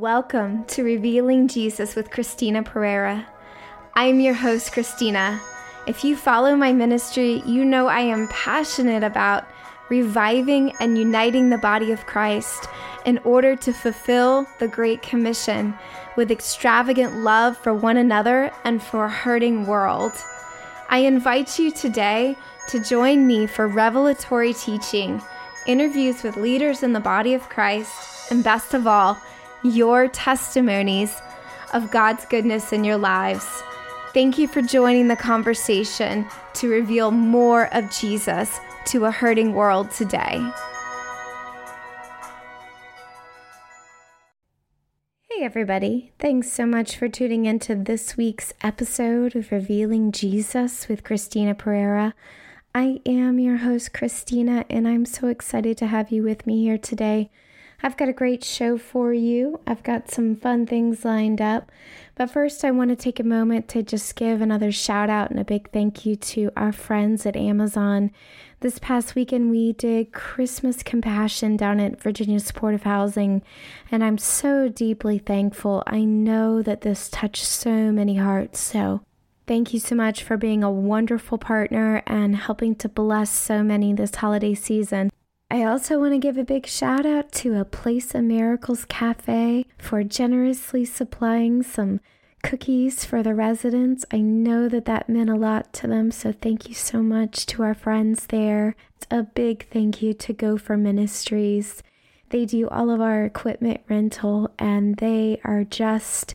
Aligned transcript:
Welcome 0.00 0.64
to 0.64 0.82
Revealing 0.82 1.46
Jesus 1.46 1.94
with 1.94 2.10
Christina 2.10 2.64
Perera. 2.64 3.26
I'm 3.94 4.18
your 4.18 4.34
host, 4.34 4.72
Christina. 4.72 5.40
If 5.86 6.02
you 6.02 6.16
follow 6.16 6.56
my 6.56 6.72
ministry, 6.72 7.44
you 7.46 7.64
know 7.64 7.86
I 7.86 8.00
am 8.00 8.26
passionate 8.26 9.04
about 9.04 9.46
reviving 9.90 10.72
and 10.80 10.98
uniting 10.98 11.48
the 11.48 11.58
body 11.58 11.92
of 11.92 12.06
Christ 12.06 12.66
in 13.06 13.18
order 13.18 13.54
to 13.54 13.72
fulfill 13.72 14.48
the 14.58 14.66
Great 14.66 15.00
Commission 15.00 15.72
with 16.16 16.32
extravagant 16.32 17.18
love 17.18 17.56
for 17.56 17.72
one 17.72 17.96
another 17.96 18.50
and 18.64 18.82
for 18.82 19.04
a 19.04 19.08
hurting 19.08 19.64
world. 19.64 20.12
I 20.88 20.98
invite 20.98 21.56
you 21.56 21.70
today 21.70 22.34
to 22.68 22.82
join 22.82 23.28
me 23.28 23.46
for 23.46 23.68
revelatory 23.68 24.54
teaching, 24.54 25.22
interviews 25.68 26.24
with 26.24 26.36
leaders 26.36 26.82
in 26.82 26.92
the 26.92 26.98
body 26.98 27.32
of 27.32 27.48
Christ, 27.48 28.32
and 28.32 28.42
best 28.42 28.74
of 28.74 28.88
all, 28.88 29.20
your 29.64 30.08
testimonies 30.08 31.16
of 31.72 31.90
God's 31.90 32.24
goodness 32.26 32.72
in 32.72 32.84
your 32.84 32.98
lives. 32.98 33.62
Thank 34.12 34.38
you 34.38 34.46
for 34.46 34.62
joining 34.62 35.08
the 35.08 35.16
conversation 35.16 36.26
to 36.54 36.68
reveal 36.68 37.10
more 37.10 37.74
of 37.74 37.90
Jesus 37.90 38.60
to 38.86 39.06
a 39.06 39.10
hurting 39.10 39.54
world 39.54 39.90
today. 39.90 40.40
Hey, 45.28 45.42
everybody. 45.42 46.12
Thanks 46.20 46.52
so 46.52 46.64
much 46.64 46.96
for 46.96 47.08
tuning 47.08 47.46
into 47.46 47.74
this 47.74 48.16
week's 48.16 48.54
episode 48.62 49.34
of 49.34 49.50
Revealing 49.50 50.12
Jesus 50.12 50.86
with 50.86 51.02
Christina 51.02 51.56
Perera. 51.56 52.12
I 52.72 53.00
am 53.04 53.40
your 53.40 53.56
host, 53.56 53.92
Christina, 53.92 54.64
and 54.70 54.86
I'm 54.86 55.04
so 55.04 55.26
excited 55.26 55.76
to 55.78 55.86
have 55.86 56.12
you 56.12 56.22
with 56.22 56.46
me 56.46 56.62
here 56.62 56.78
today. 56.78 57.30
I've 57.84 57.98
got 57.98 58.08
a 58.08 58.14
great 58.14 58.42
show 58.42 58.78
for 58.78 59.12
you. 59.12 59.60
I've 59.66 59.82
got 59.82 60.10
some 60.10 60.36
fun 60.36 60.64
things 60.64 61.04
lined 61.04 61.42
up. 61.42 61.70
But 62.14 62.30
first, 62.30 62.64
I 62.64 62.70
want 62.70 62.88
to 62.88 62.96
take 62.96 63.20
a 63.20 63.24
moment 63.24 63.68
to 63.68 63.82
just 63.82 64.16
give 64.16 64.40
another 64.40 64.72
shout 64.72 65.10
out 65.10 65.30
and 65.30 65.38
a 65.38 65.44
big 65.44 65.70
thank 65.70 66.06
you 66.06 66.16
to 66.16 66.50
our 66.56 66.72
friends 66.72 67.26
at 67.26 67.36
Amazon. 67.36 68.10
This 68.60 68.78
past 68.78 69.14
weekend, 69.14 69.50
we 69.50 69.74
did 69.74 70.14
Christmas 70.14 70.82
Compassion 70.82 71.58
down 71.58 71.78
at 71.78 72.00
Virginia 72.00 72.40
Supportive 72.40 72.84
Housing, 72.84 73.42
and 73.92 74.02
I'm 74.02 74.16
so 74.16 74.70
deeply 74.70 75.18
thankful. 75.18 75.82
I 75.86 76.04
know 76.04 76.62
that 76.62 76.80
this 76.80 77.10
touched 77.10 77.44
so 77.44 77.92
many 77.92 78.16
hearts. 78.16 78.60
So, 78.60 79.02
Thank 79.46 79.74
you 79.74 79.78
so 79.78 79.94
much 79.94 80.22
for 80.22 80.38
being 80.38 80.64
a 80.64 80.70
wonderful 80.70 81.36
partner 81.36 82.02
and 82.06 82.34
helping 82.34 82.74
to 82.76 82.88
bless 82.88 83.30
so 83.30 83.62
many 83.62 83.92
this 83.92 84.14
holiday 84.14 84.54
season. 84.54 85.10
I 85.54 85.62
also 85.62 86.00
want 86.00 86.14
to 86.14 86.18
give 86.18 86.36
a 86.36 86.42
big 86.42 86.66
shout 86.66 87.06
out 87.06 87.30
to 87.34 87.60
a 87.60 87.64
Place 87.64 88.12
of 88.12 88.24
Miracles 88.24 88.84
Cafe 88.86 89.66
for 89.78 90.02
generously 90.02 90.84
supplying 90.84 91.62
some 91.62 92.00
cookies 92.42 93.04
for 93.04 93.22
the 93.22 93.36
residents. 93.36 94.04
I 94.10 94.16
know 94.16 94.68
that 94.68 94.86
that 94.86 95.08
meant 95.08 95.30
a 95.30 95.36
lot 95.36 95.72
to 95.74 95.86
them, 95.86 96.10
so 96.10 96.32
thank 96.32 96.68
you 96.68 96.74
so 96.74 97.04
much 97.04 97.46
to 97.46 97.62
our 97.62 97.72
friends 97.72 98.26
there. 98.26 98.74
A 99.12 99.22
big 99.22 99.68
thank 99.70 100.02
you 100.02 100.12
to 100.14 100.32
Gopher 100.32 100.76
Ministries. 100.76 101.84
They 102.30 102.46
do 102.46 102.68
all 102.68 102.90
of 102.90 103.00
our 103.00 103.24
equipment 103.24 103.82
rental 103.88 104.50
and 104.58 104.96
they 104.96 105.40
are 105.44 105.62
just 105.62 106.34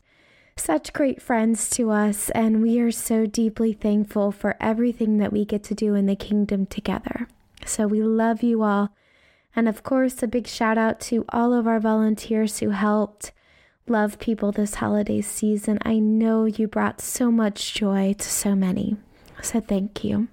such 0.56 0.94
great 0.94 1.22
friends 1.22 1.70
to 1.72 1.92
us, 1.92 2.30
and 2.30 2.62
we 2.62 2.80
are 2.80 2.90
so 2.90 3.26
deeply 3.26 3.74
thankful 3.74 4.32
for 4.32 4.56
everything 4.62 5.18
that 5.18 5.34
we 5.34 5.44
get 5.44 5.66
to 5.66 5.76
do 5.76 5.94
in 5.94 6.06
the 6.06 6.16
kingdom 6.16 6.66
together. 6.66 7.28
So 7.66 7.86
we 7.86 8.02
love 8.02 8.44
you 8.44 8.64
all. 8.64 8.94
And 9.60 9.68
of 9.68 9.84
course, 9.84 10.24
a 10.24 10.28
big 10.28 10.48
shout 10.48 10.78
out 10.78 11.02
to 11.02 11.26
all 11.34 11.54
of 11.54 11.68
our 11.68 11.82
volunteers 11.82 12.60
who 12.60 12.70
helped 12.70 13.34
love 13.90 14.18
people 14.18 14.54
this 14.54 14.76
holiday 14.76 15.20
season. 15.20 15.80
I 15.82 16.00
know 16.00 16.46
you 16.46 16.66
brought 16.66 17.02
so 17.02 17.30
much 17.30 17.74
joy 17.74 18.16
to 18.18 18.24
so 18.24 18.56
many. 18.56 18.96
So 19.42 19.60
thank 19.60 20.02
you. 20.02 20.30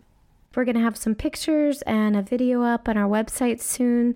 We're 0.55 0.65
going 0.65 0.77
to 0.77 0.83
have 0.83 0.97
some 0.97 1.17
pictures 1.17 1.83
and 1.83 2.17
a 2.17 2.23
video 2.23 2.63
up 2.63 2.89
on 2.89 2.97
our 2.97 3.09
website 3.09 3.61
soon. 3.61 4.15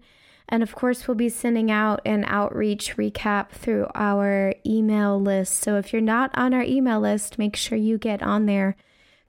And 0.49 0.63
of 0.63 0.77
course, 0.77 1.09
we'll 1.09 1.17
be 1.17 1.29
sending 1.29 1.73
out 1.73 2.01
an 2.05 2.25
outreach 2.29 2.97
recap 2.97 3.51
through 3.51 3.89
our 3.97 4.55
email 4.65 5.21
list. 5.21 5.57
So 5.57 5.77
if 5.77 5.93
you're 5.93 6.03
not 6.03 6.31
on 6.35 6.55
our 6.55 6.63
email 6.63 7.01
list, 7.01 7.37
make 7.37 7.57
sure 7.57 7.77
you 7.77 7.99
get 7.99 8.23
on 8.23 8.47
there 8.47 8.77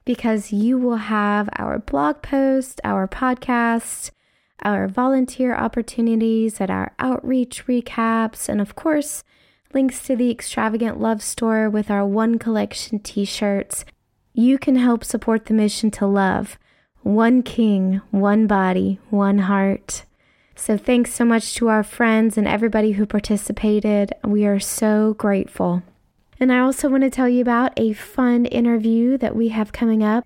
because 0.04 0.52
you 0.52 0.78
will 0.78 1.10
have 1.10 1.48
our 1.56 1.80
blog 1.80 2.22
post, 2.22 2.80
our 2.84 3.08
podcast, 3.08 4.12
our 4.62 4.88
volunteer 4.88 5.54
opportunities, 5.54 6.60
at 6.60 6.70
our 6.70 6.92
outreach 6.98 7.66
recaps, 7.66 8.48
and 8.48 8.60
of 8.60 8.74
course, 8.74 9.24
links 9.74 10.02
to 10.06 10.16
the 10.16 10.30
extravagant 10.30 11.00
love 11.00 11.22
store 11.22 11.68
with 11.68 11.90
our 11.90 12.06
one 12.06 12.38
collection 12.38 12.98
t 12.98 13.24
shirts. 13.24 13.84
You 14.34 14.58
can 14.58 14.76
help 14.76 15.04
support 15.04 15.46
the 15.46 15.54
mission 15.54 15.90
to 15.92 16.06
love 16.06 16.58
one 17.02 17.42
king, 17.42 18.00
one 18.10 18.46
body, 18.46 18.98
one 19.10 19.38
heart. 19.38 20.04
So, 20.54 20.76
thanks 20.76 21.12
so 21.12 21.24
much 21.24 21.54
to 21.54 21.68
our 21.68 21.82
friends 21.82 22.38
and 22.38 22.46
everybody 22.46 22.92
who 22.92 23.06
participated. 23.06 24.12
We 24.24 24.46
are 24.46 24.60
so 24.60 25.14
grateful. 25.14 25.82
And 26.38 26.52
I 26.52 26.58
also 26.58 26.88
want 26.88 27.02
to 27.02 27.10
tell 27.10 27.28
you 27.28 27.40
about 27.40 27.72
a 27.76 27.92
fun 27.92 28.46
interview 28.46 29.16
that 29.18 29.34
we 29.34 29.48
have 29.48 29.72
coming 29.72 30.02
up. 30.02 30.24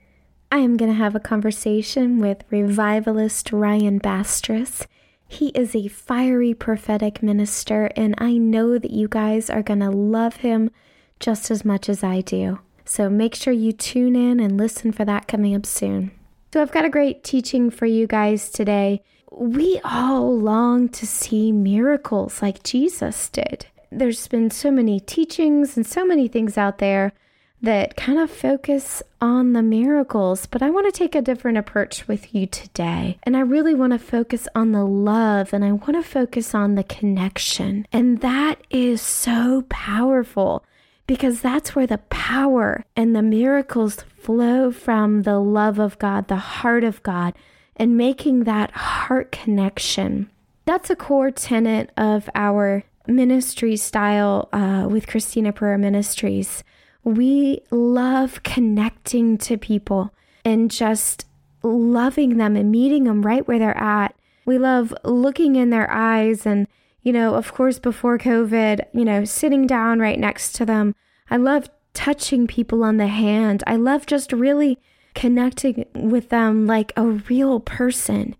I 0.50 0.58
am 0.58 0.76
going 0.76 0.90
to 0.90 0.96
have 0.96 1.16
a 1.16 1.20
conversation 1.20 2.20
with 2.20 2.44
revivalist 2.50 3.52
Ryan 3.52 3.98
Bastress. 3.98 4.86
He 5.26 5.48
is 5.48 5.74
a 5.74 5.88
fiery 5.88 6.54
prophetic 6.54 7.20
minister, 7.20 7.90
and 7.96 8.14
I 8.18 8.36
know 8.36 8.78
that 8.78 8.92
you 8.92 9.08
guys 9.08 9.50
are 9.50 9.62
going 9.62 9.80
to 9.80 9.90
love 9.90 10.36
him 10.36 10.70
just 11.18 11.50
as 11.50 11.64
much 11.64 11.88
as 11.88 12.04
I 12.04 12.20
do. 12.20 12.60
So 12.84 13.10
make 13.10 13.34
sure 13.34 13.52
you 13.52 13.72
tune 13.72 14.14
in 14.14 14.38
and 14.38 14.56
listen 14.56 14.92
for 14.92 15.04
that 15.04 15.26
coming 15.26 15.54
up 15.56 15.66
soon. 15.66 16.12
So, 16.54 16.62
I've 16.62 16.72
got 16.72 16.84
a 16.84 16.90
great 16.90 17.24
teaching 17.24 17.68
for 17.68 17.84
you 17.84 18.06
guys 18.06 18.48
today. 18.48 19.02
We 19.30 19.80
all 19.84 20.38
long 20.38 20.88
to 20.90 21.06
see 21.06 21.52
miracles 21.52 22.40
like 22.40 22.62
Jesus 22.62 23.28
did. 23.28 23.66
There's 23.90 24.26
been 24.28 24.50
so 24.50 24.70
many 24.70 25.00
teachings 25.00 25.76
and 25.76 25.84
so 25.84 26.06
many 26.06 26.28
things 26.28 26.56
out 26.56 26.78
there 26.78 27.12
that 27.62 27.96
kind 27.96 28.18
of 28.18 28.30
focus 28.30 29.02
on 29.20 29.52
the 29.52 29.62
miracles, 29.62 30.46
but 30.46 30.62
I 30.62 30.70
want 30.70 30.92
to 30.92 30.98
take 30.98 31.14
a 31.14 31.22
different 31.22 31.58
approach 31.58 32.06
with 32.06 32.34
you 32.34 32.46
today. 32.46 33.18
And 33.22 33.36
I 33.36 33.40
really 33.40 33.74
want 33.74 33.92
to 33.92 33.98
focus 33.98 34.46
on 34.54 34.72
the 34.72 34.84
love 34.84 35.52
and 35.52 35.64
I 35.64 35.72
want 35.72 35.94
to 35.94 36.02
focus 36.02 36.54
on 36.54 36.74
the 36.74 36.84
connection. 36.84 37.86
And 37.92 38.20
that 38.20 38.60
is 38.70 39.00
so 39.00 39.64
powerful 39.68 40.64
because 41.06 41.40
that's 41.40 41.74
where 41.74 41.86
the 41.86 41.98
power 41.98 42.84
and 42.94 43.14
the 43.14 43.22
miracles 43.22 44.04
flow 44.18 44.70
from 44.70 45.22
the 45.22 45.38
love 45.38 45.78
of 45.78 45.98
God, 45.98 46.28
the 46.28 46.36
heart 46.36 46.84
of 46.84 47.02
God, 47.02 47.34
and 47.76 47.96
making 47.96 48.44
that 48.44 48.70
heart 48.72 49.32
connection. 49.32 50.30
That's 50.64 50.90
a 50.90 50.96
core 50.96 51.30
tenet 51.30 51.90
of 51.96 52.28
our 52.34 52.82
ministry 53.06 53.76
style 53.76 54.48
uh, 54.52 54.86
with 54.90 55.06
Christina 55.06 55.52
Perera 55.52 55.78
Ministries 55.78 56.64
we 57.06 57.60
love 57.70 58.42
connecting 58.42 59.38
to 59.38 59.56
people 59.56 60.12
and 60.44 60.68
just 60.72 61.24
loving 61.62 62.36
them 62.36 62.56
and 62.56 62.72
meeting 62.72 63.04
them 63.04 63.22
right 63.22 63.46
where 63.46 63.60
they're 63.60 63.78
at. 63.78 64.16
We 64.44 64.58
love 64.58 64.92
looking 65.04 65.54
in 65.54 65.70
their 65.70 65.88
eyes 65.88 66.44
and, 66.44 66.66
you 67.02 67.12
know, 67.12 67.36
of 67.36 67.54
course, 67.54 67.78
before 67.78 68.18
COVID, 68.18 68.86
you 68.92 69.04
know, 69.04 69.24
sitting 69.24 69.68
down 69.68 70.00
right 70.00 70.18
next 70.18 70.56
to 70.56 70.66
them. 70.66 70.96
I 71.30 71.36
love 71.36 71.70
touching 71.94 72.48
people 72.48 72.82
on 72.82 72.96
the 72.96 73.06
hand. 73.06 73.62
I 73.68 73.76
love 73.76 74.06
just 74.06 74.32
really 74.32 74.80
connecting 75.14 75.86
with 75.94 76.30
them 76.30 76.66
like 76.66 76.92
a 76.96 77.06
real 77.06 77.60
person. 77.60 78.34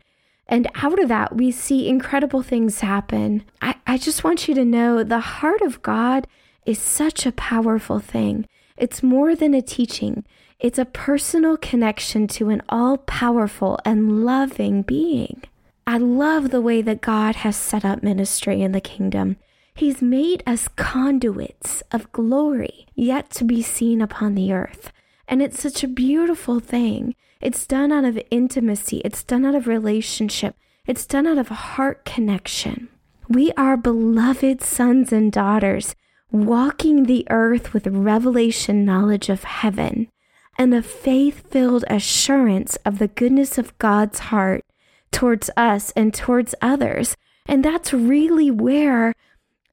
And 0.48 0.68
out 0.74 1.00
of 1.00 1.08
that, 1.08 1.36
we 1.36 1.52
see 1.52 1.88
incredible 1.88 2.42
things 2.42 2.80
happen. 2.80 3.44
I, 3.62 3.76
I 3.86 3.96
just 3.96 4.24
want 4.24 4.48
you 4.48 4.56
to 4.56 4.64
know 4.64 5.04
the 5.04 5.20
heart 5.20 5.62
of 5.62 5.82
God 5.82 6.26
is 6.64 6.80
such 6.80 7.26
a 7.26 7.32
powerful 7.32 8.00
thing. 8.00 8.44
It's 8.76 9.02
more 9.02 9.34
than 9.34 9.54
a 9.54 9.62
teaching, 9.62 10.24
it's 10.58 10.78
a 10.78 10.84
personal 10.84 11.56
connection 11.56 12.26
to 12.28 12.48
an 12.48 12.62
all 12.68 12.98
powerful 12.98 13.78
and 13.84 14.24
loving 14.24 14.82
being. 14.82 15.42
I 15.86 15.98
love 15.98 16.50
the 16.50 16.60
way 16.60 16.82
that 16.82 17.00
God 17.00 17.36
has 17.36 17.56
set 17.56 17.84
up 17.84 18.02
ministry 18.02 18.62
in 18.62 18.72
the 18.72 18.80
kingdom. 18.80 19.36
He's 19.74 20.00
made 20.00 20.42
us 20.46 20.68
conduits 20.68 21.82
of 21.92 22.10
glory 22.10 22.86
yet 22.94 23.30
to 23.30 23.44
be 23.44 23.62
seen 23.62 24.00
upon 24.00 24.34
the 24.34 24.52
earth. 24.52 24.92
And 25.28 25.42
it's 25.42 25.62
such 25.62 25.84
a 25.84 25.88
beautiful 25.88 26.60
thing. 26.60 27.14
It's 27.40 27.66
done 27.66 27.92
out 27.92 28.04
of 28.04 28.18
intimacy, 28.30 29.02
it's 29.04 29.22
done 29.22 29.44
out 29.44 29.54
of 29.54 29.66
relationship, 29.66 30.56
it's 30.86 31.04
done 31.04 31.26
out 31.26 31.38
of 31.38 31.48
heart 31.48 32.04
connection. 32.04 32.88
We 33.28 33.52
are 33.52 33.76
beloved 33.76 34.62
sons 34.62 35.12
and 35.12 35.30
daughters 35.30 35.94
walking 36.30 37.04
the 37.04 37.26
earth 37.30 37.72
with 37.72 37.86
revelation 37.86 38.84
knowledge 38.84 39.28
of 39.28 39.44
heaven 39.44 40.08
and 40.58 40.74
a 40.74 40.82
faith 40.82 41.50
filled 41.50 41.84
assurance 41.88 42.76
of 42.84 42.98
the 42.98 43.08
goodness 43.08 43.58
of 43.58 43.76
God's 43.78 44.18
heart 44.18 44.64
towards 45.12 45.50
us 45.56 45.92
and 45.92 46.12
towards 46.12 46.54
others. 46.60 47.16
And 47.46 47.64
that's 47.64 47.92
really 47.92 48.50
where 48.50 49.12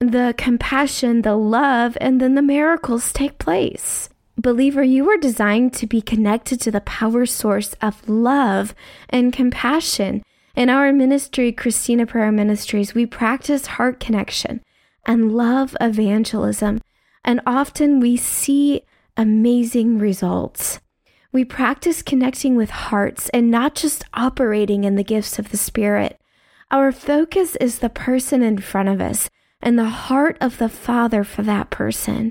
the 0.00 0.34
compassion, 0.36 1.22
the 1.22 1.36
love, 1.36 1.96
and 2.00 2.20
then 2.20 2.34
the 2.34 2.42
miracles 2.42 3.12
take 3.12 3.38
place. 3.38 4.08
Believer, 4.36 4.82
you 4.82 5.08
are 5.10 5.16
designed 5.16 5.72
to 5.74 5.86
be 5.86 6.02
connected 6.02 6.60
to 6.60 6.70
the 6.70 6.80
power 6.80 7.24
source 7.24 7.74
of 7.80 8.08
love 8.08 8.74
and 9.08 9.32
compassion. 9.32 10.22
In 10.56 10.68
our 10.68 10.92
ministry, 10.92 11.52
Christina 11.52 12.06
Perera 12.06 12.34
Ministries, 12.34 12.94
we 12.94 13.06
practice 13.06 13.66
heart 13.66 14.00
connection 14.00 14.60
and 15.06 15.32
love 15.34 15.76
evangelism, 15.80 16.80
and 17.24 17.40
often 17.46 18.00
we 18.00 18.16
see 18.16 18.82
amazing 19.16 19.98
results. 19.98 20.80
We 21.32 21.44
practice 21.44 22.02
connecting 22.02 22.54
with 22.54 22.70
hearts 22.70 23.28
and 23.30 23.50
not 23.50 23.74
just 23.74 24.04
operating 24.14 24.84
in 24.84 24.94
the 24.94 25.04
gifts 25.04 25.38
of 25.38 25.50
the 25.50 25.56
Spirit. 25.56 26.20
Our 26.70 26.92
focus 26.92 27.56
is 27.56 27.78
the 27.78 27.88
person 27.88 28.42
in 28.42 28.58
front 28.58 28.88
of 28.88 29.00
us 29.00 29.28
and 29.60 29.78
the 29.78 29.84
heart 29.84 30.36
of 30.40 30.58
the 30.58 30.68
Father 30.68 31.24
for 31.24 31.42
that 31.42 31.70
person. 31.70 32.30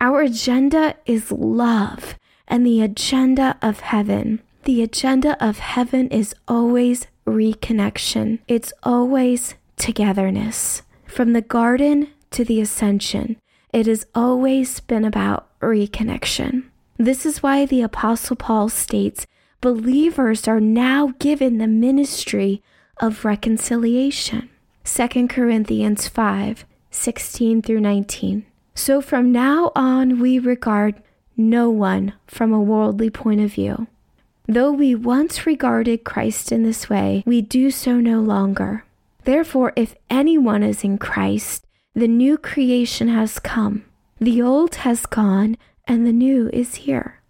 Our 0.00 0.22
agenda 0.22 0.94
is 1.06 1.32
love 1.32 2.16
and 2.46 2.64
the 2.64 2.80
agenda 2.80 3.58
of 3.60 3.80
heaven. 3.80 4.40
The 4.64 4.82
agenda 4.82 5.36
of 5.44 5.58
heaven 5.58 6.08
is 6.08 6.34
always 6.46 7.06
reconnection, 7.26 8.38
it's 8.48 8.72
always 8.82 9.54
togetherness. 9.76 10.82
From 11.08 11.32
the 11.32 11.42
garden 11.42 12.08
to 12.30 12.44
the 12.44 12.60
ascension, 12.60 13.38
it 13.72 13.86
has 13.86 14.06
always 14.14 14.78
been 14.78 15.04
about 15.04 15.48
reconnection. 15.60 16.64
This 16.96 17.26
is 17.26 17.42
why 17.42 17.66
the 17.66 17.82
Apostle 17.82 18.36
Paul 18.36 18.68
states 18.68 19.26
believers 19.60 20.46
are 20.46 20.60
now 20.60 21.14
given 21.18 21.58
the 21.58 21.66
ministry 21.66 22.62
of 22.98 23.24
reconciliation. 23.24 24.48
2 24.84 25.26
Corinthians 25.26 26.06
5 26.06 26.64
16 26.90 27.62
through 27.62 27.80
19. 27.80 28.46
So 28.74 29.00
from 29.00 29.32
now 29.32 29.72
on, 29.74 30.20
we 30.20 30.38
regard 30.38 31.02
no 31.36 31.68
one 31.68 32.12
from 32.26 32.52
a 32.52 32.60
worldly 32.60 33.10
point 33.10 33.40
of 33.40 33.52
view. 33.52 33.88
Though 34.46 34.72
we 34.72 34.94
once 34.94 35.46
regarded 35.46 36.04
Christ 36.04 36.52
in 36.52 36.62
this 36.62 36.88
way, 36.88 37.22
we 37.26 37.42
do 37.42 37.70
so 37.70 38.00
no 38.00 38.20
longer. 38.20 38.84
Therefore, 39.28 39.74
if 39.76 39.94
anyone 40.08 40.62
is 40.62 40.82
in 40.82 40.96
Christ, 40.96 41.66
the 41.92 42.08
new 42.08 42.38
creation 42.38 43.08
has 43.08 43.38
come. 43.38 43.84
The 44.18 44.40
old 44.40 44.76
has 44.76 45.04
gone, 45.04 45.58
and 45.86 46.06
the 46.06 46.14
new 46.14 46.48
is 46.50 46.76
here. 46.86 47.20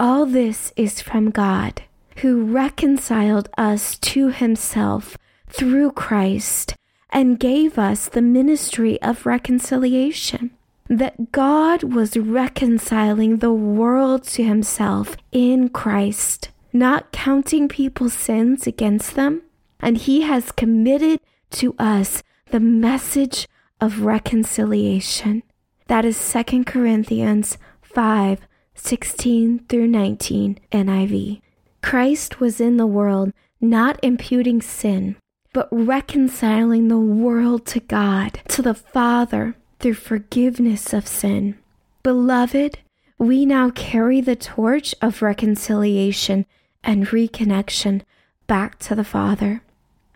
All 0.00 0.26
this 0.26 0.72
is 0.74 1.00
from 1.00 1.30
God, 1.30 1.84
who 2.16 2.42
reconciled 2.42 3.48
us 3.56 3.96
to 4.10 4.30
himself 4.30 5.16
through 5.46 5.92
Christ 5.92 6.74
and 7.10 7.38
gave 7.38 7.78
us 7.78 8.08
the 8.08 8.22
ministry 8.22 9.00
of 9.00 9.24
reconciliation. 9.24 10.50
That 10.88 11.30
God 11.30 11.84
was 11.84 12.16
reconciling 12.16 13.36
the 13.36 13.52
world 13.52 14.24
to 14.34 14.42
himself 14.42 15.16
in 15.30 15.68
Christ, 15.68 16.48
not 16.72 17.12
counting 17.12 17.68
people's 17.68 18.14
sins 18.14 18.66
against 18.66 19.14
them. 19.14 19.42
And 19.78 19.96
he 19.98 20.22
has 20.22 20.50
committed 20.50 21.20
to 21.56 21.74
us 21.78 22.22
the 22.50 22.60
message 22.60 23.48
of 23.80 24.02
reconciliation. 24.02 25.42
That 25.88 26.04
is 26.04 26.32
2 26.32 26.64
Corinthians 26.64 27.58
5 27.82 28.40
16 28.74 29.60
through 29.68 29.86
19 29.86 30.58
NIV. 30.70 31.40
Christ 31.82 32.40
was 32.40 32.60
in 32.60 32.76
the 32.76 32.86
world, 32.86 33.32
not 33.60 33.98
imputing 34.02 34.60
sin, 34.60 35.16
but 35.54 35.68
reconciling 35.70 36.88
the 36.88 36.98
world 36.98 37.64
to 37.66 37.80
God, 37.80 38.40
to 38.48 38.60
the 38.60 38.74
Father, 38.74 39.56
through 39.80 39.94
forgiveness 39.94 40.92
of 40.92 41.06
sin. 41.06 41.58
Beloved, 42.02 42.78
we 43.18 43.46
now 43.46 43.70
carry 43.70 44.20
the 44.20 44.36
torch 44.36 44.94
of 45.00 45.22
reconciliation 45.22 46.44
and 46.84 47.06
reconnection 47.06 48.02
back 48.46 48.78
to 48.80 48.94
the 48.94 49.04
Father. 49.04 49.62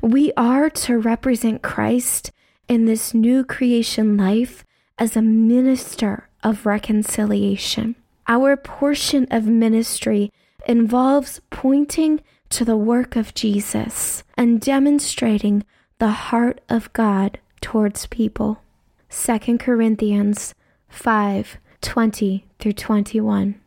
We 0.00 0.32
are 0.34 0.70
to 0.70 0.98
represent 0.98 1.62
Christ 1.62 2.32
in 2.68 2.86
this 2.86 3.12
new 3.12 3.44
creation 3.44 4.16
life 4.16 4.64
as 4.98 5.14
a 5.14 5.22
minister 5.22 6.28
of 6.42 6.64
reconciliation. 6.64 7.96
Our 8.26 8.56
portion 8.56 9.26
of 9.30 9.44
ministry 9.46 10.32
involves 10.66 11.40
pointing 11.50 12.20
to 12.48 12.64
the 12.64 12.76
work 12.76 13.14
of 13.14 13.34
Jesus 13.34 14.24
and 14.36 14.60
demonstrating 14.60 15.64
the 15.98 16.08
heart 16.08 16.62
of 16.70 16.92
God 16.94 17.38
towards 17.60 18.06
people. 18.06 18.62
2 19.10 19.58
Corinthians 19.58 20.54
5 20.88 21.58
20 21.82 22.46
through 22.58 22.72
21. 22.72 23.59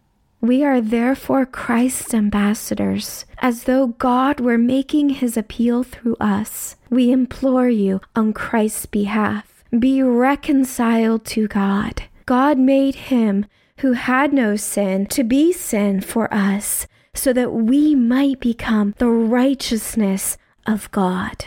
We 0.44 0.62
are 0.66 0.82
therefore 0.82 1.46
Christ's 1.46 2.14
ambassadors, 2.14 3.24
as 3.38 3.64
though 3.64 3.88
God 3.88 4.42
were 4.42 4.58
making 4.58 5.08
his 5.12 5.38
appeal 5.38 5.84
through 5.84 6.18
us. 6.20 6.76
We 6.90 7.14
implore 7.14 7.70
you 7.70 8.02
on 8.14 8.34
Christ's 8.34 8.86
behalf 8.86 9.64
be 9.80 10.04
reconciled 10.04 11.24
to 11.28 11.48
God. 11.48 12.04
God 12.26 12.60
made 12.60 12.96
him 12.96 13.46
who 13.78 13.94
had 13.94 14.34
no 14.34 14.58
sin 14.58 15.06
to 15.16 15.24
be 15.24 15.54
sin 15.54 16.02
for 16.02 16.32
us 16.34 16.88
so 17.14 17.32
that 17.32 17.54
we 17.54 17.96
might 17.96 18.42
become 18.42 18.96
the 18.98 19.10
righteousness 19.10 20.38
of 20.68 20.92
God. 20.92 21.46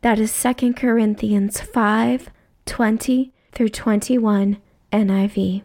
That 0.00 0.18
is 0.18 0.32
2 0.42 0.72
Corinthians 0.72 1.60
5 1.60 2.30
20 2.64 3.32
through 3.52 3.68
21 3.68 4.56
NIV. 4.90 5.62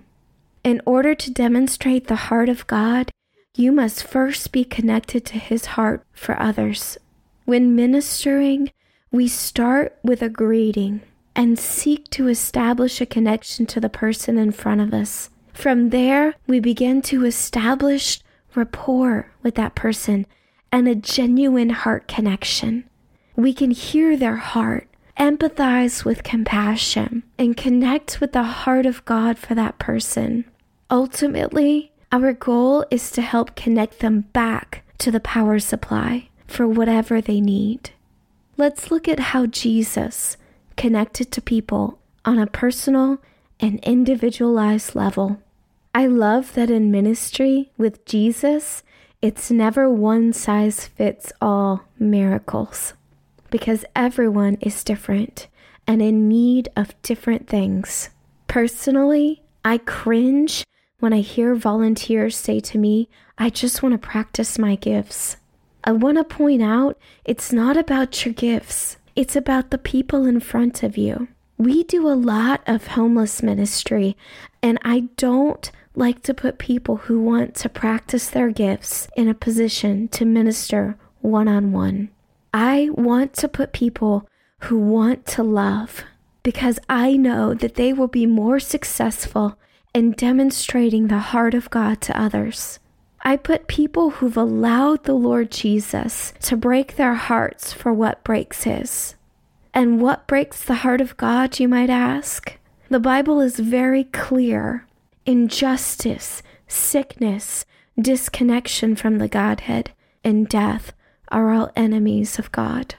In 0.64 0.82
order 0.86 1.14
to 1.14 1.30
demonstrate 1.30 2.08
the 2.08 2.16
heart 2.16 2.48
of 2.48 2.66
God, 2.68 3.12
you 3.54 3.74
must 3.74 4.08
first 4.08 4.54
be 4.54 4.64
connected 4.64 5.26
to 5.26 5.38
his 5.38 5.66
heart 5.66 6.06
for 6.14 6.42
others. 6.42 6.98
When 7.44 7.76
ministering, 7.76 8.72
we 9.12 9.28
start 9.28 9.98
with 10.04 10.22
a 10.22 10.30
greeting 10.30 11.02
and 11.36 11.60
seek 11.60 12.10
to 12.12 12.30
establish 12.30 13.02
a 13.02 13.06
connection 13.06 13.66
to 13.66 13.82
the 13.82 13.90
person 13.90 14.38
in 14.38 14.52
front 14.52 14.80
of 14.80 14.94
us. 14.94 15.30
From 15.52 15.90
there, 15.90 16.36
we 16.48 16.62
begin 16.62 17.02
to 17.04 17.26
establish 17.26 18.22
rapport 18.56 19.32
with 19.42 19.56
that 19.56 19.76
person 19.76 20.26
and 20.72 20.88
a 20.88 20.96
genuine 20.96 21.72
heart 21.72 22.08
connection. 22.08 22.86
We 23.36 23.54
can 23.54 23.72
hear 23.72 24.16
their 24.16 24.38
heart, 24.38 24.88
empathize 25.20 26.06
with 26.06 26.24
compassion, 26.24 27.24
and 27.38 27.58
connect 27.58 28.22
with 28.22 28.32
the 28.32 28.44
heart 28.44 28.86
of 28.86 29.04
God 29.04 29.38
for 29.38 29.56
that 29.56 29.78
person. 29.78 30.46
Ultimately, 30.94 31.92
our 32.12 32.34
goal 32.34 32.86
is 32.92 33.10
to 33.14 33.24
help 33.24 33.56
connect 33.56 33.98
them 33.98 34.26
back 34.32 34.84
to 35.00 35.10
the 35.10 35.20
power 35.20 35.58
supply 35.58 36.30
for 36.46 36.68
whatever 36.68 37.20
they 37.20 37.42
need. 37.42 37.90
Let's 38.58 38.92
look 38.92 39.08
at 39.08 39.32
how 39.34 39.48
Jesus 39.48 40.38
connected 40.78 41.32
to 41.32 41.42
people 41.42 41.98
on 42.24 42.38
a 42.38 42.46
personal 42.46 43.18
and 43.60 43.80
individualized 43.80 44.94
level. 44.94 45.40
I 45.96 46.06
love 46.06 46.54
that 46.54 46.70
in 46.70 46.92
ministry 46.92 47.72
with 47.76 48.06
Jesus, 48.06 48.84
it's 49.20 49.50
never 49.50 49.90
one 49.90 50.32
size 50.32 50.86
fits 50.86 51.34
all 51.42 51.86
miracles 51.98 52.94
because 53.50 53.84
everyone 53.96 54.60
is 54.62 54.84
different 54.84 55.48
and 55.88 56.04
in 56.04 56.30
need 56.30 56.70
of 56.78 56.94
different 57.02 57.48
things. 57.48 58.12
Personally, 58.48 59.42
I 59.66 59.80
cringe 59.80 60.64
when 61.00 61.14
I 61.14 61.20
hear 61.20 61.56
volunteers 61.56 62.36
say 62.36 62.60
to 62.62 62.78
me, 62.78 63.10
I 63.38 63.50
just 63.50 63.84
want 63.84 63.94
to 63.94 64.08
practice 64.08 64.58
my 64.58 64.76
gifts. 64.76 65.38
I 65.84 65.92
want 65.92 66.18
to 66.18 66.24
point 66.24 66.62
out 66.62 66.98
it's 67.26 67.52
not 67.52 67.76
about 67.76 68.26
your 68.26 68.34
gifts, 68.34 68.98
it's 69.16 69.36
about 69.36 69.70
the 69.70 69.78
people 69.78 70.26
in 70.26 70.40
front 70.40 70.82
of 70.82 70.98
you. 70.98 71.28
We 71.58 71.84
do 71.84 72.08
a 72.08 72.16
lot 72.16 72.62
of 72.66 72.88
homeless 72.88 73.44
ministry, 73.44 74.18
and 74.62 74.80
I 74.84 75.10
don't 75.18 75.72
like 75.96 76.24
to 76.24 76.34
put 76.34 76.58
people 76.58 76.98
who 76.98 77.20
want 77.20 77.54
to 77.56 77.70
practice 77.70 78.30
their 78.30 78.50
gifts 78.50 79.08
in 79.16 79.28
a 79.28 79.34
position 79.34 80.08
to 80.10 80.26
minister 80.26 80.98
one 81.22 81.48
on 81.48 81.72
one. 81.72 82.10
I 82.54 82.90
want 82.94 83.34
to 83.36 83.48
put 83.48 83.74
people 83.74 84.28
who 84.60 84.78
want 84.78 85.26
to 85.28 85.44
love 85.44 86.04
because 86.44 86.80
I 86.90 87.18
know 87.18 87.54
that 87.54 87.76
they 87.76 87.94
will 87.94 88.08
be 88.08 88.26
more 88.26 88.60
successful 88.60 89.58
in 89.94 90.12
demonstrating 90.12 91.08
the 91.08 91.20
heart 91.20 91.54
of 91.54 91.70
God 91.70 92.02
to 92.02 92.20
others. 92.20 92.80
I 93.22 93.38
put 93.38 93.68
people 93.68 94.10
who've 94.12 94.38
allowed 94.38 95.04
the 95.04 95.14
Lord 95.14 95.52
Jesus 95.52 96.34
to 96.42 96.58
break 96.58 96.96
their 96.96 97.14
hearts 97.14 97.72
for 97.72 97.94
what 97.94 98.24
breaks 98.24 98.64
his. 98.64 99.16
And 99.74 100.02
what 100.02 100.28
breaks 100.28 100.64
the 100.64 100.76
heart 100.76 101.02
of 101.02 101.18
God, 101.18 101.60
you 101.60 101.68
might 101.68 101.90
ask? 101.90 102.58
The 102.90 103.00
Bible 103.00 103.40
is 103.40 103.60
very 103.60 104.04
clear 104.06 104.86
injustice, 105.26 106.44
sickness, 106.68 107.66
disconnection 108.00 108.96
from 108.96 109.20
the 109.20 109.30
Godhead, 109.30 109.92
and 110.24 110.50
death 110.50 110.92
are 111.30 111.52
all 111.52 111.72
enemies 111.76 112.38
of 112.38 112.52
God. 112.52 112.96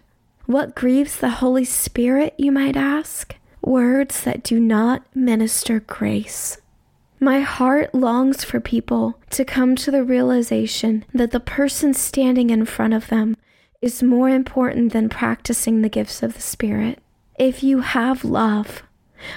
What 0.47 0.75
grieves 0.75 1.17
the 1.17 1.31
Holy 1.31 1.65
Spirit, 1.65 2.35
you 2.39 2.51
might 2.51 2.77
ask? 2.77 3.37
words 3.67 4.21
that 4.23 4.43
do 4.43 4.61
not 4.61 5.03
minister 5.15 5.81
grace. 5.81 6.59
My 7.21 7.41
heart 7.41 7.95
longs 7.95 8.45
for 8.45 8.61
people 8.61 9.19
to 9.31 9.45
come 9.45 9.77
to 9.77 9.91
the 9.91 10.05
realization 10.05 11.05
that 11.15 11.31
the 11.31 11.41
person 11.41 11.95
standing 11.95 12.51
in 12.51 12.67
front 12.67 12.93
of 12.93 13.09
them 13.09 13.37
is 13.81 14.03
more 14.03 14.29
important 14.29 14.93
than 14.93 15.09
practicing 15.09 15.83
the 15.83 15.89
gifts 15.89 16.23
of 16.23 16.35
the 16.35 16.41
Spirit. 16.41 16.99
If 17.39 17.63
you 17.63 17.81
have 17.81 18.25
love, 18.25 18.83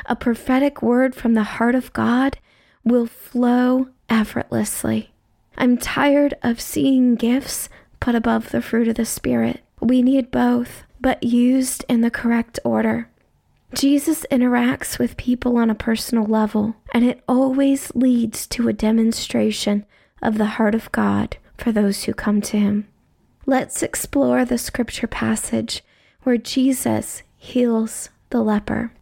a 0.06 0.16
prophetic 0.16 0.82
word 0.82 1.16
from 1.16 1.34
the 1.34 1.44
heart 1.44 1.76
of 1.76 1.94
God 1.94 2.38
will 2.84 3.08
flow 3.08 3.90
effortlessly. 4.10 5.12
I'm 5.58 5.78
tired 5.78 6.36
of 6.44 6.62
seeing 6.62 7.16
gifts 7.16 7.70
put 8.00 8.16
above 8.16 8.52
the 8.52 8.62
fruit 8.62 8.88
of 8.88 8.96
the 8.96 9.06
Spirit. 9.06 9.62
We 9.80 10.02
need 10.02 10.32
both, 10.32 10.84
but 11.02 11.24
used 11.24 11.84
in 11.90 12.02
the 12.02 12.12
correct 12.12 12.60
order. 12.64 13.10
Jesus 13.74 14.26
interacts 14.32 14.98
with 14.98 15.18
people 15.18 15.58
on 15.58 15.70
a 15.70 15.76
personal 15.76 16.26
level, 16.26 16.76
and 16.98 17.06
it 17.06 17.22
always 17.28 17.94
leads 17.94 18.48
to 18.48 18.68
a 18.68 18.74
demonstration 18.74 19.86
of 20.20 20.40
the 20.40 20.58
heart 20.58 20.74
of 20.74 20.92
God 20.92 21.38
for 21.56 21.72
those 21.72 22.06
who 22.06 22.14
come 22.16 22.42
to 22.42 22.58
him. 22.58 22.88
Let's 23.46 23.84
explore 23.84 24.44
the 24.44 24.58
scripture 24.58 25.06
passage 25.06 25.84
where 26.24 26.38
Jesus 26.38 27.22
heals 27.38 28.10
the 28.32 28.42
leper. 28.42 28.94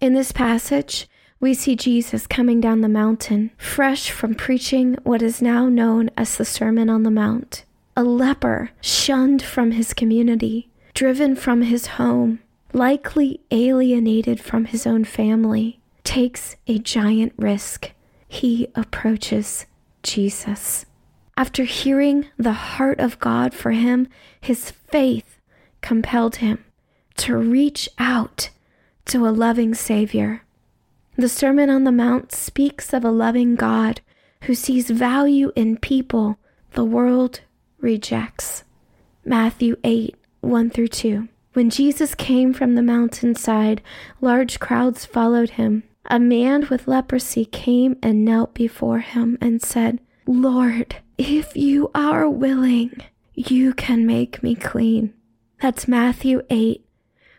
In 0.00 0.14
this 0.14 0.30
passage, 0.30 1.08
we 1.40 1.52
see 1.52 1.74
Jesus 1.74 2.28
coming 2.28 2.60
down 2.60 2.80
the 2.80 2.88
mountain, 2.88 3.50
fresh 3.58 4.12
from 4.12 4.36
preaching 4.36 4.96
what 5.02 5.20
is 5.20 5.42
now 5.42 5.68
known 5.68 6.10
as 6.16 6.36
the 6.36 6.44
Sermon 6.44 6.88
on 6.88 7.02
the 7.02 7.10
Mount. 7.10 7.64
A 7.96 8.04
leper 8.04 8.70
shunned 8.80 9.42
from 9.42 9.72
his 9.72 9.94
community, 9.94 10.68
driven 10.94 11.34
from 11.34 11.62
his 11.62 11.98
home, 11.98 12.38
likely 12.72 13.40
alienated 13.50 14.38
from 14.38 14.66
his 14.66 14.86
own 14.86 15.04
family, 15.04 15.80
takes 16.04 16.56
a 16.66 16.78
giant 16.78 17.32
risk. 17.36 17.92
He 18.28 18.68
approaches 18.74 19.66
Jesus. 20.02 20.86
After 21.36 21.64
hearing 21.64 22.26
the 22.36 22.52
heart 22.52 23.00
of 23.00 23.18
God 23.18 23.54
for 23.54 23.70
him, 23.70 24.08
his 24.40 24.70
faith 24.70 25.38
compelled 25.80 26.36
him 26.36 26.64
to 27.16 27.36
reach 27.36 27.88
out 27.98 28.50
to 29.06 29.26
a 29.26 29.30
loving 29.30 29.74
Savior. 29.74 30.44
The 31.16 31.28
Sermon 31.28 31.68
on 31.68 31.84
the 31.84 31.92
Mount 31.92 32.32
speaks 32.32 32.92
of 32.92 33.04
a 33.04 33.10
loving 33.10 33.54
God 33.54 34.00
who 34.42 34.54
sees 34.54 34.90
value 34.90 35.52
in 35.54 35.76
people 35.76 36.38
the 36.72 36.84
world 36.84 37.40
rejects. 37.80 38.64
Matthew 39.24 39.76
8 39.84 40.16
1 40.40 40.70
through 40.70 40.88
2. 40.88 41.28
When 41.52 41.70
Jesus 41.70 42.14
came 42.14 42.52
from 42.54 42.74
the 42.74 42.82
mountainside, 42.82 43.82
large 44.20 44.58
crowds 44.58 45.04
followed 45.04 45.50
him. 45.50 45.82
A 46.12 46.20
man 46.20 46.66
with 46.68 46.86
leprosy 46.86 47.46
came 47.46 47.96
and 48.02 48.22
knelt 48.22 48.52
before 48.52 48.98
him 48.98 49.38
and 49.40 49.62
said, 49.62 49.98
Lord, 50.26 50.96
if 51.16 51.56
you 51.56 51.90
are 51.94 52.28
willing, 52.28 53.02
you 53.32 53.72
can 53.72 54.04
make 54.06 54.42
me 54.42 54.54
clean. 54.54 55.14
That's 55.62 55.88
Matthew 55.88 56.42
8, 56.50 56.84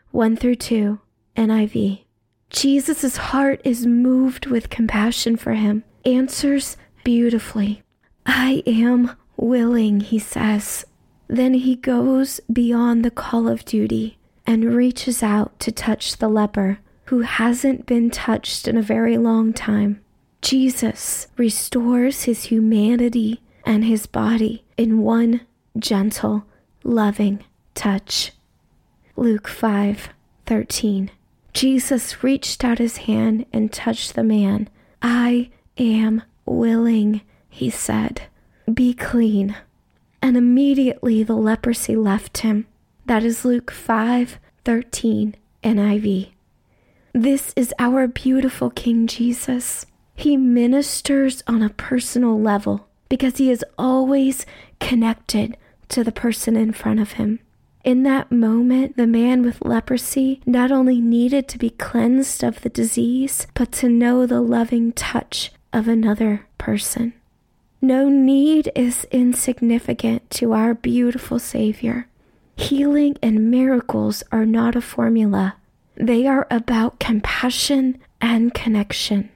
1 0.10 0.38
through 0.38 0.56
2, 0.56 1.00
NIV. 1.38 2.04
Jesus' 2.50 3.18
heart 3.18 3.62
is 3.64 3.86
moved 3.86 4.48
with 4.48 4.72
compassion 4.72 5.38
for 5.38 5.54
him, 5.54 5.84
answers 6.04 6.76
beautifully. 7.04 7.84
I 8.26 8.64
am 8.66 9.16
willing, 9.38 10.00
he 10.00 10.18
says. 10.18 10.84
Then 11.28 11.54
he 11.54 11.76
goes 11.76 12.40
beyond 12.52 13.06
the 13.06 13.12
call 13.12 13.48
of 13.48 13.66
duty 13.66 14.18
and 14.48 14.74
reaches 14.74 15.22
out 15.22 15.60
to 15.60 15.72
touch 15.72 16.18
the 16.18 16.28
leper 16.28 16.80
who 17.06 17.22
hasn't 17.22 17.86
been 17.86 18.10
touched 18.10 18.68
in 18.68 18.78
a 18.78 18.82
very 18.82 19.18
long 19.18 19.54
time. 19.54 20.02
Jesus 20.42 21.28
restores 21.38 22.24
his 22.24 22.46
humanity 22.46 23.42
and 23.66 23.86
his 23.86 24.06
body 24.06 24.64
in 24.78 25.00
one 25.00 25.42
gentle, 25.78 26.46
loving 26.84 27.44
touch. 27.76 28.32
Luke 29.16 29.48
5 29.48 30.10
13. 30.46 31.12
Jesus 31.54 32.24
reached 32.24 32.64
out 32.64 32.80
his 32.80 32.98
hand 32.98 33.46
and 33.54 33.72
touched 33.72 34.16
the 34.16 34.24
man. 34.24 34.70
I 35.02 35.52
am 35.78 36.24
willing, 36.46 37.22
he 37.50 37.70
said. 37.70 38.24
Be 38.72 38.94
clean. 38.94 39.56
And 40.22 40.36
immediately 40.36 41.24
the 41.24 41.36
leprosy 41.36 41.96
left 41.96 42.40
him. 42.40 42.66
That 43.06 43.24
is 43.24 43.46
Luke 43.46 43.72
5 43.72 44.40
13 44.66 45.36
NIV. 45.64 46.30
This 47.16 47.54
is 47.56 47.72
our 47.78 48.08
beautiful 48.08 48.72
King 48.72 49.06
Jesus. 49.06 49.86
He 50.16 50.36
ministers 50.36 51.44
on 51.46 51.62
a 51.62 51.70
personal 51.70 52.42
level 52.42 52.88
because 53.08 53.38
he 53.38 53.52
is 53.52 53.64
always 53.78 54.48
connected 54.80 55.56
to 55.90 56.04
the 56.04 56.12
person 56.12 56.56
in 56.56 56.72
front 56.72 57.00
of 57.00 57.14
him. 57.14 57.38
In 57.84 58.02
that 58.02 58.32
moment, 58.32 58.98
the 58.98 59.06
man 59.06 59.44
with 59.44 59.64
leprosy 59.64 60.42
not 60.48 60.72
only 60.72 61.00
needed 61.00 61.48
to 61.50 61.60
be 61.60 61.70
cleansed 61.70 62.44
of 62.44 62.62
the 62.62 62.70
disease, 62.70 63.46
but 63.54 63.72
to 63.74 63.90
know 63.90 64.26
the 64.26 64.42
loving 64.42 64.92
touch 64.92 65.52
of 65.72 65.88
another 65.88 66.48
person. 66.58 67.14
No 67.80 68.10
need 68.10 68.72
is 68.74 69.06
insignificant 69.12 70.32
to 70.32 70.54
our 70.54 70.74
beautiful 70.74 71.38
Savior. 71.38 72.08
Healing 72.56 73.18
and 73.22 73.52
miracles 73.52 74.24
are 74.32 74.48
not 74.48 74.76
a 74.76 74.82
formula, 74.82 75.58
they 75.96 76.28
are 76.28 76.48
about 76.50 77.00
compassion 77.00 78.00
and 78.22 78.54
connection. 78.54 79.30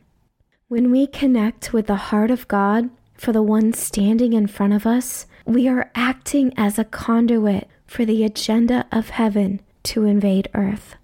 When 0.67 0.91
we 0.91 1.07
connect 1.07 1.73
with 1.73 1.87
the 1.87 1.95
heart 1.95 2.31
of 2.31 2.47
God 2.47 2.89
for 3.13 3.31
the 3.31 3.41
one 3.41 3.73
standing 3.73 4.33
in 4.33 4.47
front 4.47 4.73
of 4.73 4.85
us, 4.85 5.25
we 5.45 5.67
are 5.67 5.91
acting 5.95 6.53
as 6.57 6.77
a 6.77 6.83
conduit 6.83 7.67
for 7.85 8.05
the 8.05 8.23
agenda 8.23 8.85
of 8.91 9.11
heaven 9.11 9.61
to 9.83 10.03
invade 10.03 10.49
earth. 10.53 10.95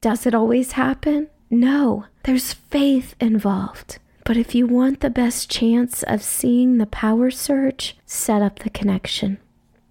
Does 0.00 0.26
it 0.26 0.34
always 0.34 0.72
happen? 0.72 1.28
No, 1.50 2.06
there's 2.22 2.54
faith 2.54 3.14
involved. 3.20 3.98
But 4.24 4.36
if 4.36 4.54
you 4.54 4.66
want 4.66 5.00
the 5.00 5.10
best 5.10 5.50
chance 5.50 6.02
of 6.04 6.22
seeing 6.22 6.78
the 6.78 6.86
power 6.86 7.30
surge, 7.30 7.96
set 8.06 8.40
up 8.40 8.60
the 8.60 8.70
connection. 8.70 9.38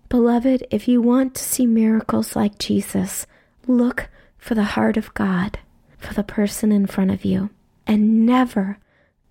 Beloved, 0.09 0.65
if 0.71 0.87
you 0.87 1.01
want 1.01 1.35
to 1.35 1.43
see 1.43 1.65
miracles 1.65 2.35
like 2.35 2.57
Jesus, 2.57 3.27
look 3.67 4.09
for 4.41 4.55
the 4.55 4.63
heart 4.63 4.97
of 4.97 5.13
God, 5.13 5.59
for 5.97 6.13
the 6.13 6.23
person 6.23 6.73
in 6.73 6.87
front 6.87 7.11
of 7.11 7.23
you, 7.23 7.51
and 7.87 8.25
never 8.25 8.79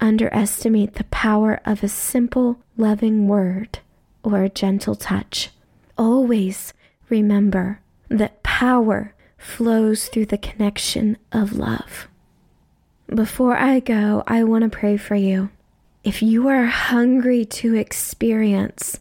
underestimate 0.01 0.95
the 0.95 1.05
power 1.05 1.61
of 1.67 1.83
a 1.83 1.89
simple, 1.89 2.61
loving 2.79 3.29
word 3.29 3.81
or 4.23 4.43
a 4.43 4.49
gentle 4.49 4.95
touch. 4.95 5.51
Always 5.99 6.73
remember 7.11 7.81
that 8.09 8.43
power 8.43 9.13
flows 9.37 10.09
through 10.09 10.27
the 10.27 10.39
connection 10.39 11.19
of 11.33 11.53
love. 11.53 12.09
Before 13.13 13.57
I 13.57 13.81
go, 13.81 14.23
I 14.27 14.45
want 14.45 14.63
to 14.63 14.71
pray 14.71 14.97
for 14.97 15.17
you. 15.17 15.51
If 16.05 16.23
you 16.23 16.49
are 16.49 16.67
hungry 16.67 17.45
to 17.47 17.75
experience 17.75 19.01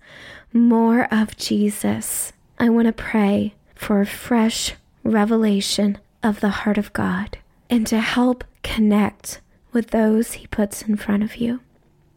more 0.52 1.08
of 1.14 1.38
Jesus, 1.38 2.34
I 2.58 2.70
want 2.70 2.88
to 2.88 2.94
pray 2.94 3.54
for 3.76 4.02
a 4.02 4.06
fresh 4.06 4.74
revelation 5.10 5.98
of 6.24 6.40
the 6.40 6.50
heart 6.50 6.78
of 6.78 6.94
God 6.94 7.38
and 7.70 7.86
to 7.88 8.00
help 8.00 8.44
connect 8.64 9.42
with 9.72 9.92
those 9.92 10.34
He 10.34 10.48
puts 10.48 10.82
in 10.82 10.96
front 10.96 11.24
of 11.24 11.38
you. 11.38 11.62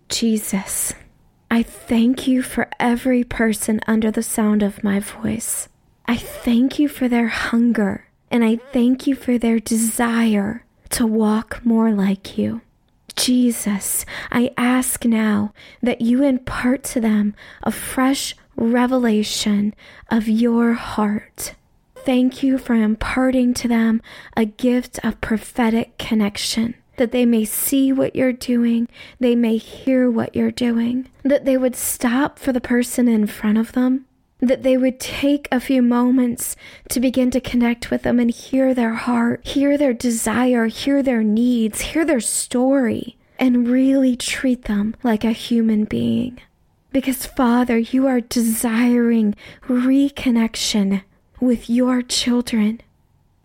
Jesus, 0.09 0.95
I 1.51 1.63
thank 1.63 2.27
you 2.27 2.43
for 2.43 2.69
every 2.81 3.25
person 3.25 3.81
under 3.87 4.11
the 4.11 4.23
sound 4.23 4.63
of 4.63 4.85
my 4.85 5.01
voice. 5.01 5.69
I 6.07 6.17
thank 6.17 6.79
you 6.79 6.89
for 6.89 7.09
their 7.09 7.29
hunger 7.29 8.07
and 8.31 8.45
I 8.45 8.57
thank 8.57 9.07
you 9.07 9.15
for 9.15 9.37
their 9.37 9.61
desire 9.61 10.65
to 10.91 11.07
walk 11.07 11.65
more 11.65 11.93
like 11.93 12.39
you. 12.39 12.63
Jesus, 13.15 14.07
I 14.31 14.53
ask 14.57 15.05
now 15.05 15.53
that 15.83 16.01
you 16.01 16.23
impart 16.23 16.83
to 16.85 17.01
them 17.01 17.35
a 17.63 17.71
fresh 17.71 18.35
revelation 18.57 19.75
of 20.11 20.29
your 20.29 20.73
heart. 20.73 21.55
Thank 22.05 22.43
you 22.43 22.59
for 22.59 22.75
imparting 22.75 23.55
to 23.55 23.69
them 23.69 24.03
a 24.37 24.45
gift 24.45 24.99
of 25.05 25.21
prophetic 25.21 25.99
connection, 25.99 26.75
that 26.97 27.13
they 27.13 27.25
may 27.25 27.45
see 27.45 27.93
what 27.93 28.17
you're 28.17 28.33
doing, 28.33 28.89
they 29.21 29.37
may 29.37 29.57
hear 29.57 30.11
what 30.11 30.35
you're 30.35 30.51
doing, 30.51 31.09
that 31.23 31.45
they 31.45 31.57
would 31.57 31.77
stop 31.77 32.41
for 32.41 32.53
the 32.53 32.61
person 32.61 33.07
in 33.07 33.27
front 33.29 33.59
of 33.59 33.73
them 33.73 34.07
that 34.43 34.65
they 34.65 34.77
would 34.77 34.99
take 34.99 35.47
a 35.53 35.61
few 35.61 35.81
moments 35.81 36.57
to 36.89 36.99
begin 36.99 37.31
to 37.31 37.41
connect 37.41 37.93
with 37.93 38.03
them 38.03 38.19
and 38.19 38.33
hear 38.33 38.75
their 38.75 38.95
heart, 38.95 39.47
hear 39.47 39.79
their 39.79 39.93
desire, 39.93 40.67
hear 40.67 41.01
their 41.01 41.23
needs, 41.23 41.81
hear 41.81 42.05
their 42.05 42.19
story, 42.19 43.17
and 43.39 43.69
really 43.69 44.17
treat 44.17 44.65
them 44.65 44.97
like 45.05 45.23
a 45.23 45.31
human 45.31 45.85
being. 45.85 46.41
Because, 46.91 47.25
Father, 47.25 47.79
you 47.79 48.09
are 48.09 48.21
desiring 48.21 49.37
reconnection 49.69 51.03
with 51.43 51.69
your 51.69 52.03
children. 52.03 52.81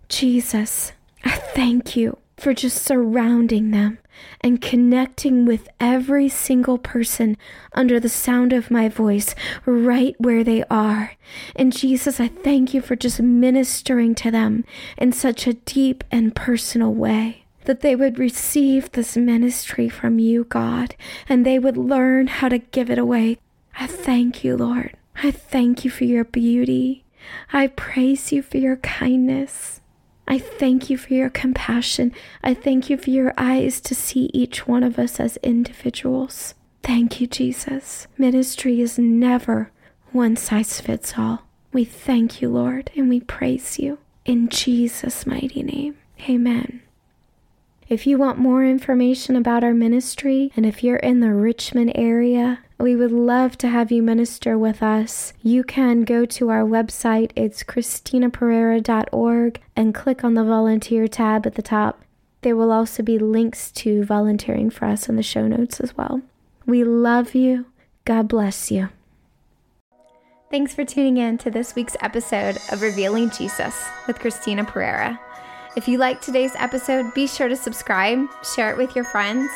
Jesus, 0.08 0.94
I 1.25 1.32
thank 1.32 1.96
you 1.96 2.20
for 2.38 2.54
just 2.54 2.84
surrounding 2.84 3.72
them 3.72 3.98
and 4.39 4.62
connecting 4.62 5.46
with 5.46 5.68
every 5.80 6.30
single 6.30 6.77
person 6.77 7.36
under 7.74 8.00
the 8.00 8.08
sound 8.08 8.54
of 8.54 8.70
my 8.70 8.88
voice 8.88 9.34
right 9.66 10.16
where 10.20 10.44
they 10.44 10.63
are. 10.70 11.13
And 11.56 11.75
Jesus, 11.75 12.20
I 12.20 12.27
thank 12.27 12.72
you 12.72 12.82
for 12.82 12.96
just 12.96 13.20
ministering 13.20 14.13
to 14.16 14.30
them 14.30 14.63
in 14.96 15.12
such 15.12 15.48
a 15.48 15.54
deep 15.54 16.04
and 16.12 16.36
personal 16.36 16.94
way. 16.94 17.46
That 17.66 17.82
they 17.82 17.96
would 17.96 18.20
receive 18.20 18.92
this 18.92 19.18
ministry 19.18 19.89
from 19.89 20.20
you, 20.20 20.44
God, 20.44 20.96
and 21.27 21.44
they 21.44 21.58
would 21.58 21.77
learn 21.77 22.27
how 22.27 22.48
to 22.50 22.60
give 22.60 22.92
it 22.92 23.00
away. 23.00 23.39
I 23.80 23.88
thank 23.88 24.44
you, 24.44 24.56
Lord. 24.56 24.96
I 25.24 25.32
thank 25.32 25.84
you 25.84 25.89
for 25.89 26.04
your 26.04 26.24
beauty. 26.24 27.04
I 27.51 27.67
praise 27.67 28.31
you 28.31 28.41
for 28.41 28.57
your 28.57 28.77
kindness. 28.77 29.81
I 30.27 30.39
thank 30.39 30.89
you 30.89 30.98
for 30.98 31.13
your 31.13 31.29
compassion. 31.29 32.13
I 32.43 32.53
thank 32.53 32.89
you 32.89 32.98
for 32.98 33.10
your 33.10 33.34
eyes 33.38 33.79
to 33.81 33.96
see 33.96 34.29
each 34.34 34.67
one 34.67 34.84
of 34.84 35.00
us 35.00 35.19
as 35.19 35.38
individuals. 35.38 36.53
Thank 36.84 37.22
you, 37.22 37.27
Jesus. 37.27 38.07
Ministry 38.17 38.81
is 38.81 39.00
never 39.00 39.72
one 40.12 40.36
size 40.36 40.81
fits 40.81 41.13
all. 41.17 41.43
We 41.72 41.86
thank 41.86 42.41
you, 42.41 42.50
Lord, 42.50 42.91
and 42.96 43.10
we 43.10 43.22
praise 43.22 43.79
you. 43.79 44.00
In 44.25 44.50
Jesus' 44.50 45.25
mighty 45.25 45.63
name, 45.63 45.98
amen. 46.29 46.81
If 47.89 48.06
you 48.06 48.17
want 48.17 48.38
more 48.38 48.65
information 48.65 49.38
about 49.38 49.63
our 49.63 49.74
ministry, 49.74 50.51
and 50.58 50.65
if 50.65 50.84
you're 50.84 50.98
in 50.98 51.22
the 51.22 51.34
Richmond 51.34 51.94
area, 51.96 52.60
we 52.77 52.98
would 52.98 53.13
love 53.13 53.58
to 53.60 53.70
have 53.70 53.94
you 53.94 54.03
minister 54.03 54.58
with 54.58 54.84
us. 54.84 55.32
You 55.41 55.63
can 55.63 56.01
go 56.01 56.25
to 56.25 56.50
our 56.50 56.63
website, 56.63 57.32
it's 57.38 57.63
christinaperera.org, 57.63 59.62
and 59.77 59.96
click 59.96 60.25
on 60.25 60.34
the 60.34 60.44
volunteer 60.44 61.08
tab 61.08 61.48
at 61.48 61.56
the 61.56 61.62
top. 61.62 62.03
There 62.41 62.58
will 62.58 62.74
also 62.74 63.03
be 63.03 63.17
links 63.17 63.72
to 63.72 64.03
volunteering 64.03 64.70
for 64.70 64.84
us 64.84 65.08
in 65.08 65.15
the 65.15 65.24
show 65.24 65.48
notes 65.48 65.79
as 65.79 65.96
well. 65.96 66.22
We 66.65 66.84
love 66.84 67.36
you. 67.36 67.67
God 68.03 68.27
bless 68.27 68.70
you. 68.70 68.89
Thanks 70.51 70.75
for 70.75 70.84
tuning 70.84 71.15
in 71.15 71.38
to 71.38 71.50
this 71.50 71.74
week's 71.74 71.96
episode 72.01 72.58
of 72.70 72.82
Revealing 72.82 73.29
Jesus 73.29 73.82
with 74.08 74.20
Christina 74.20 74.65
Perera. 74.65 75.20
If 75.77 75.88
you 75.88 76.00
like 76.00 76.22
today's 76.22 76.55
episode, 76.55 77.13
be 77.13 77.27
sure 77.27 77.48
to 77.48 77.55
subscribe, 77.55 78.27
share 78.43 78.72
it 78.72 78.77
with 78.77 78.96
your 78.96 79.05
friends. 79.05 79.48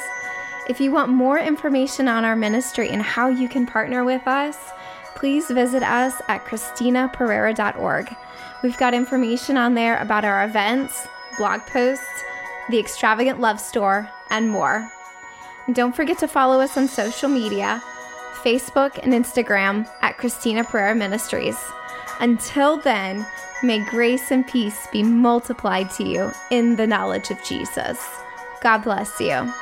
If 0.69 0.79
you 0.79 0.91
want 0.91 1.09
more 1.09 1.39
information 1.39 2.07
on 2.07 2.25
our 2.25 2.35
ministry 2.35 2.89
and 2.89 3.01
how 3.01 3.29
you 3.29 3.49
can 3.49 3.65
partner 3.65 4.03
with 4.03 4.27
us, 4.27 4.55
please 5.15 5.47
visit 5.49 5.81
us 5.81 6.13
at 6.27 6.45
christinaperera.org. 6.45 8.15
We've 8.61 8.77
got 8.77 8.93
information 8.93 9.57
on 9.57 9.73
there 9.73 9.97
about 9.97 10.23
our 10.23 10.43
events, 10.43 11.07
blog 11.39 11.61
posts, 11.61 12.05
the 12.69 12.77
extravagant 12.77 13.39
love 13.39 13.59
store, 13.59 14.07
and 14.29 14.47
more. 14.47 14.91
And 15.65 15.75
don't 15.75 15.95
forget 15.95 16.19
to 16.19 16.27
follow 16.27 16.59
us 16.59 16.77
on 16.77 16.87
social 16.87 17.29
media 17.29 17.81
Facebook 18.43 18.99
and 19.01 19.11
Instagram 19.11 19.89
at 20.03 20.19
Christina 20.19 20.65
Perera 20.65 20.95
Ministries. 20.95 21.57
Until 22.19 22.77
then, 22.77 23.25
May 23.63 23.79
grace 23.85 24.31
and 24.31 24.47
peace 24.47 24.87
be 24.91 25.03
multiplied 25.03 25.91
to 25.91 26.03
you 26.03 26.31
in 26.49 26.77
the 26.77 26.87
knowledge 26.87 27.29
of 27.29 27.43
Jesus. 27.43 28.03
God 28.61 28.79
bless 28.79 29.19
you. 29.19 29.53